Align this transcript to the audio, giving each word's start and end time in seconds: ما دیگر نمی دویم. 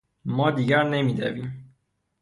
ما 0.25 0.51
دیگر 0.51 0.83
نمی 0.89 1.13
دویم. 1.13 1.73